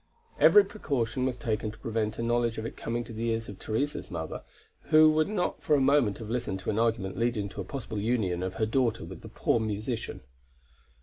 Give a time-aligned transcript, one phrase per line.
[0.39, 3.59] Every precaution was taken to prevent a knowledge of it coming to the ears of
[3.59, 4.41] Therese's mother,
[4.85, 7.99] who would not for a moment have listened to an argument leading to a possible
[7.99, 10.21] union of her daughter with the poor musician.